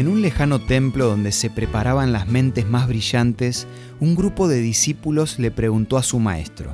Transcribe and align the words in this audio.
En 0.00 0.08
un 0.08 0.22
lejano 0.22 0.58
templo 0.58 1.08
donde 1.08 1.30
se 1.30 1.50
preparaban 1.50 2.10
las 2.10 2.26
mentes 2.26 2.66
más 2.66 2.88
brillantes, 2.88 3.66
un 4.00 4.16
grupo 4.16 4.48
de 4.48 4.58
discípulos 4.58 5.38
le 5.38 5.50
preguntó 5.50 5.98
a 5.98 6.02
su 6.02 6.18
maestro, 6.18 6.72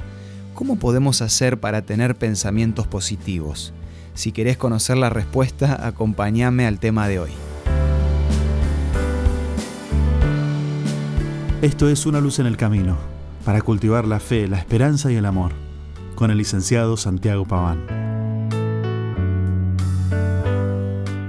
¿cómo 0.55 0.77
podemos 0.77 1.23
hacer 1.23 1.59
para 1.59 1.83
tener 1.83 2.15
pensamientos 2.15 2.87
positivos? 2.87 3.75
Si 4.15 4.31
querés 4.31 4.57
conocer 4.59 4.97
la 4.97 5.11
respuesta, 5.11 5.89
acompáñame 5.89 6.69
al 6.69 6.79
tema 6.79 7.09
de 7.09 7.19
hoy. 7.19 7.31
Esto 11.63 11.89
es 11.89 12.07
Una 12.07 12.21
luz 12.21 12.39
en 12.39 12.47
el 12.47 12.57
camino, 12.57 12.97
para 13.45 13.61
cultivar 13.61 14.07
la 14.07 14.21
fe, 14.21 14.47
la 14.47 14.59
esperanza 14.59 15.11
y 15.11 15.17
el 15.17 15.27
amor, 15.27 15.51
con 16.15 16.31
el 16.31 16.39
licenciado 16.39 16.97
Santiago 16.97 17.45
Paván. 17.45 18.06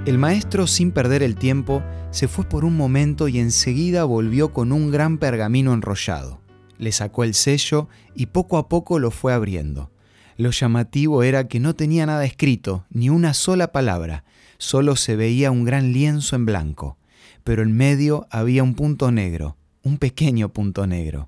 El 0.08 0.20
maestro, 0.20 0.68
sin 0.68 0.94
perder 0.94 1.22
el 1.22 1.36
tiempo, 1.36 1.84
se 2.12 2.30
fue 2.30 2.46
por 2.46 2.64
un 2.64 2.78
momento 2.78 3.28
y 3.28 3.40
enseguida 3.40 4.06
volvió 4.06 4.54
con 4.54 4.72
un 4.72 4.90
gran 4.90 5.18
pergamino 5.18 5.74
enrollado. 5.74 6.40
Le 6.78 6.94
sacó 6.94 7.26
el 7.26 7.34
sello 7.34 7.90
y 8.16 8.28
poco 8.28 8.58
a 8.58 8.70
poco 8.70 9.00
lo 9.00 9.12
fue 9.12 9.34
abriendo. 9.34 9.92
Lo 10.38 10.52
llamativo 10.52 11.24
era 11.24 11.50
que 11.50 11.60
no 11.60 11.76
tenía 11.76 12.06
nada 12.06 12.24
escrito, 12.24 12.86
ni 12.90 13.10
una 13.10 13.34
sola 13.34 13.74
palabra, 13.74 14.24
solo 14.58 14.96
se 14.96 15.18
veía 15.18 15.52
un 15.52 15.66
gran 15.66 15.92
lienzo 15.92 16.38
en 16.38 16.46
blanco, 16.46 16.98
pero 17.44 17.62
en 17.62 17.76
medio 17.76 18.28
había 18.32 18.64
un 18.64 18.76
punto 18.76 19.12
negro, 19.12 19.58
un 19.84 19.98
pequeño 19.98 20.54
punto 20.54 20.88
negro. 20.88 21.28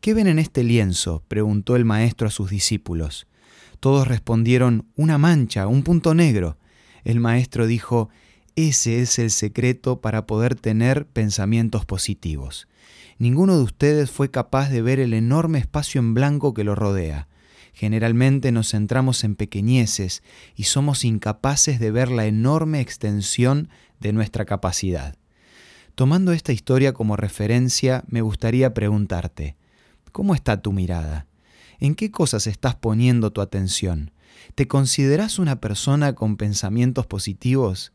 ¿Qué 0.00 0.12
ven 0.12 0.26
en 0.26 0.40
este 0.40 0.64
lienzo? 0.64 1.22
preguntó 1.28 1.76
el 1.76 1.84
maestro 1.84 2.26
a 2.26 2.32
sus 2.32 2.50
discípulos. 2.50 3.28
Todos 3.78 4.08
respondieron, 4.08 4.86
una 4.96 5.18
mancha, 5.18 5.68
un 5.68 5.84
punto 5.84 6.14
negro. 6.14 6.56
El 7.08 7.20
maestro 7.20 7.66
dijo, 7.66 8.10
ese 8.54 9.00
es 9.00 9.18
el 9.18 9.30
secreto 9.30 10.02
para 10.02 10.26
poder 10.26 10.56
tener 10.56 11.06
pensamientos 11.06 11.86
positivos. 11.86 12.68
Ninguno 13.16 13.56
de 13.56 13.62
ustedes 13.62 14.10
fue 14.10 14.30
capaz 14.30 14.68
de 14.68 14.82
ver 14.82 15.00
el 15.00 15.14
enorme 15.14 15.58
espacio 15.58 16.00
en 16.00 16.12
blanco 16.12 16.52
que 16.52 16.64
lo 16.64 16.74
rodea. 16.74 17.26
Generalmente 17.72 18.52
nos 18.52 18.72
centramos 18.72 19.24
en 19.24 19.36
pequeñeces 19.36 20.22
y 20.54 20.64
somos 20.64 21.02
incapaces 21.02 21.80
de 21.80 21.90
ver 21.90 22.10
la 22.10 22.26
enorme 22.26 22.82
extensión 22.82 23.70
de 24.00 24.12
nuestra 24.12 24.44
capacidad. 24.44 25.16
Tomando 25.94 26.32
esta 26.32 26.52
historia 26.52 26.92
como 26.92 27.16
referencia, 27.16 28.04
me 28.06 28.20
gustaría 28.20 28.74
preguntarte, 28.74 29.56
¿cómo 30.12 30.34
está 30.34 30.60
tu 30.60 30.74
mirada? 30.74 31.24
¿En 31.80 31.94
qué 31.94 32.10
cosas 32.10 32.46
estás 32.46 32.74
poniendo 32.74 33.30
tu 33.30 33.40
atención? 33.40 34.10
¿Te 34.54 34.68
consideras 34.68 35.38
una 35.38 35.60
persona 35.60 36.14
con 36.14 36.36
pensamientos 36.36 37.06
positivos? 37.06 37.92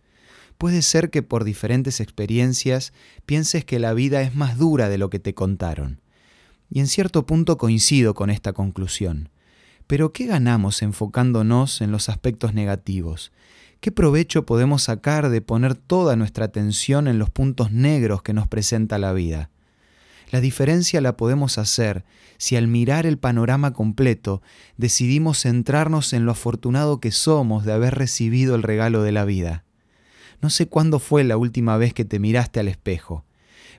Puede 0.58 0.82
ser 0.82 1.10
que 1.10 1.24
por 1.24 1.44
diferentes 1.44 2.00
experiencias 2.00 2.94
pienses 3.26 3.66
que 3.66 3.80
la 3.80 3.94
vida 3.94 4.22
es 4.22 4.36
más 4.36 4.58
dura 4.58 4.90
de 4.90 4.98
lo 4.98 5.10
que 5.10 5.20
te 5.20 5.34
contaron. 5.34 6.02
Y 6.70 6.80
en 6.80 6.88
cierto 6.88 7.26
punto 7.26 7.58
coincido 7.58 8.14
con 8.14 8.30
esta 8.30 8.54
conclusión. 8.54 9.30
Pero 9.88 10.14
¿qué 10.14 10.26
ganamos 10.26 10.82
enfocándonos 10.82 11.82
en 11.82 11.92
los 11.92 12.10
aspectos 12.10 12.54
negativos? 12.54 13.32
¿Qué 13.80 13.92
provecho 13.92 14.46
podemos 14.46 14.84
sacar 14.84 15.30
de 15.30 15.42
poner 15.42 15.76
toda 15.76 16.16
nuestra 16.16 16.46
atención 16.46 17.08
en 17.08 17.20
los 17.20 17.30
puntos 17.30 17.72
negros 17.72 18.24
que 18.24 18.34
nos 18.34 18.48
presenta 18.48 18.98
la 18.98 19.12
vida? 19.12 19.50
La 20.34 20.42
diferencia 20.42 21.00
la 21.00 21.16
podemos 21.16 21.60
hacer 21.60 22.06
si 22.40 22.56
al 22.56 22.68
mirar 22.68 23.06
el 23.06 23.20
panorama 23.20 23.72
completo 23.72 24.42
decidimos 24.78 25.44
centrarnos 25.44 26.12
en 26.12 26.26
lo 26.26 26.32
afortunado 26.32 27.00
que 27.00 27.12
somos 27.12 27.66
de 27.66 27.72
haber 27.72 27.94
recibido 27.94 28.56
el 28.56 28.64
regalo 28.64 29.04
de 29.04 29.12
la 29.12 29.26
vida. 29.26 29.64
No 30.42 30.50
sé 30.50 30.68
cuándo 30.68 30.98
fue 30.98 31.24
la 31.24 31.38
última 31.38 31.78
vez 31.78 31.94
que 31.94 32.04
te 32.04 32.18
miraste 32.18 32.60
al 32.60 32.68
espejo, 32.68 33.24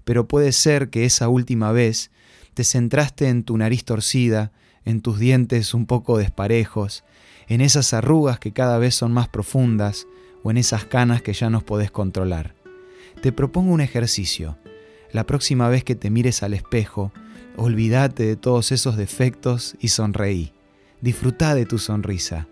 pero 0.05 0.29
puede 0.29 0.53
ser 0.53 0.91
que 0.91 1.05
esa 1.05 1.29
última 1.29 1.73
vez 1.73 2.13
te 2.55 2.63
centraste 2.63 3.29
en 3.29 3.43
tu 3.43 3.59
nariz 3.59 3.85
torcida, 3.85 4.53
en 4.85 5.01
tus 5.01 5.19
dientes 5.19 5.75
un 5.75 5.87
poco 5.87 6.19
desparejos, 6.19 7.03
en 7.49 7.63
esas 7.63 7.93
arrugas 7.95 8.39
que 8.39 8.53
cada 8.53 8.79
vez 8.79 8.95
son 8.95 9.13
más 9.13 9.27
profundas 9.27 10.07
o 10.45 10.53
en 10.53 10.59
esas 10.59 10.85
canas 10.85 11.21
que 11.21 11.33
ya 11.33 11.51
no 11.51 11.63
podés 11.63 11.91
controlar. 11.91 12.55
Te 13.23 13.33
propongo 13.33 13.73
un 13.73 13.81
ejercicio. 13.81 14.57
La 15.15 15.25
próxima 15.25 15.69
vez 15.69 15.85
que 15.85 15.95
te 15.95 16.11
mires 16.11 16.43
al 16.43 16.55
espejo, 16.55 17.13
olvídate 17.57 18.25
de 18.27 18.35
todos 18.35 18.73
esos 18.73 18.97
defectos 18.97 19.77
y 19.79 19.89
sonreí. 19.89 20.53
Disfruta 21.03 21.55
de 21.55 21.67
tu 21.67 21.79
sonrisa. 21.79 22.49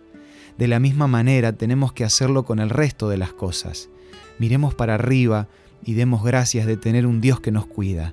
De 0.58 0.68
la 0.68 0.78
misma 0.78 1.08
manera 1.08 1.54
tenemos 1.54 1.92
que 1.92 2.04
hacerlo 2.04 2.44
con 2.44 2.60
el 2.60 2.70
resto 2.70 3.08
de 3.08 3.16
las 3.16 3.32
cosas. 3.32 3.88
Miremos 4.38 4.76
para 4.76 4.94
arriba 4.94 5.48
y 5.84 5.94
demos 5.94 6.22
gracias 6.22 6.66
de 6.66 6.76
tener 6.76 7.04
un 7.04 7.20
Dios 7.20 7.40
que 7.40 7.50
nos 7.50 7.66
cuida. 7.66 8.12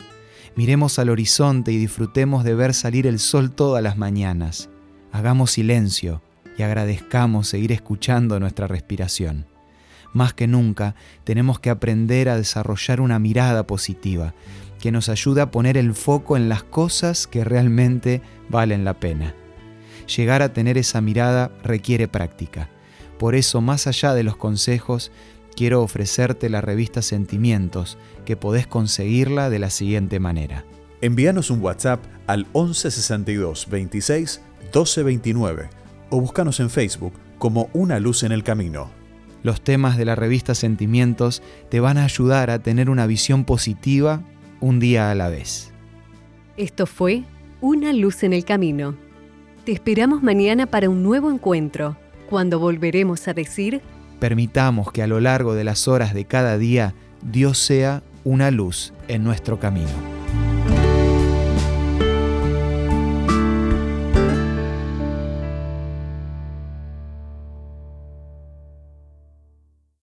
Miremos 0.56 0.98
al 0.98 1.12
horizonte 1.12 1.72
y 1.72 1.78
disfrutemos 1.78 2.44
de 2.44 2.56
ver 2.56 2.74
salir 2.74 3.06
el 3.06 3.20
sol 3.20 3.52
todas 3.52 3.84
las 3.84 4.00
mañanas. 4.00 4.72
Hagamos 5.12 5.52
silencio 5.52 6.24
y 6.58 6.64
agradezcamos 6.64 7.48
seguir 7.48 7.72
escuchando 7.72 8.40
nuestra 8.40 8.66
respiración. 8.66 9.46
Más 10.14 10.34
que 10.34 10.48
nunca 10.48 10.96
tenemos 11.24 11.60
que 11.60 11.70
aprender 11.70 12.30
a 12.30 12.38
desarrollar 12.38 13.02
una 13.02 13.20
mirada 13.20 13.66
positiva 13.68 14.34
que 14.80 14.92
nos 14.92 15.10
ayude 15.10 15.42
a 15.42 15.52
poner 15.52 15.78
el 15.78 15.94
foco 15.94 16.38
en 16.38 16.50
las 16.50 16.64
cosas 16.64 17.28
que 17.28 17.44
realmente 17.44 18.22
valen 18.50 18.86
la 18.86 19.00
pena. 19.00 19.36
Llegar 20.16 20.42
a 20.42 20.54
tener 20.54 20.78
esa 20.78 21.02
mirada 21.02 21.52
requiere 21.64 22.08
práctica. 22.08 22.70
Por 23.20 23.36
eso, 23.36 23.62
más 23.62 23.86
allá 23.86 24.14
de 24.14 24.24
los 24.24 24.38
consejos, 24.38 25.12
quiero 25.56 25.84
ofrecerte 25.84 26.50
la 26.50 26.62
revista 26.62 27.02
Sentimientos, 27.02 27.98
que 28.26 28.38
podés 28.38 28.66
conseguirla 28.66 29.50
de 29.50 29.60
la 29.60 29.70
siguiente 29.70 30.20
manera. 30.20 30.64
Envíanos 31.02 31.50
un 31.50 31.62
WhatsApp 31.62 32.04
al 32.28 32.46
1162 32.54 33.68
26 33.70 34.42
1229 34.64 35.70
o 36.10 36.22
búscanos 36.22 36.60
en 36.60 36.70
Facebook 36.70 37.14
como 37.38 37.70
Una 37.74 38.00
Luz 38.00 38.24
en 38.24 38.32
el 38.32 38.44
Camino. 38.44 38.99
Los 39.44 39.62
temas 39.62 39.98
de 39.98 40.06
la 40.06 40.16
revista 40.16 40.56
Sentimientos 40.56 41.42
te 41.70 41.80
van 41.80 41.98
a 41.98 42.04
ayudar 42.04 42.50
a 42.50 42.60
tener 42.60 42.90
una 42.90 43.08
visión 43.08 43.46
positiva 43.46 44.22
un 44.60 44.80
día 44.80 45.12
a 45.12 45.16
la 45.16 45.30
vez. 45.30 45.72
Esto 46.58 46.86
fue 46.86 47.24
Una 47.62 47.94
Luz 47.94 48.24
en 48.24 48.34
el 48.34 48.44
Camino. 48.44 48.96
Te 49.66 49.72
esperamos 49.72 50.24
mañana 50.24 50.66
para 50.66 50.90
un 50.90 51.04
nuevo 51.04 51.32
encuentro, 51.32 51.96
cuando 52.30 52.60
volveremos 52.60 53.28
a 53.28 53.34
decir 53.34 53.82
permitamos 54.20 54.92
que 54.92 55.02
a 55.02 55.08
lo 55.08 55.20
largo 55.20 55.56
de 55.56 55.64
las 55.64 55.88
horas 55.88 56.14
de 56.14 56.26
cada 56.26 56.58
día 56.58 56.94
Dios 57.24 57.58
sea 57.58 58.04
una 58.24 58.52
luz 58.52 58.94
en 59.08 59.24
nuestro 59.24 59.60
camino. 59.60 60.09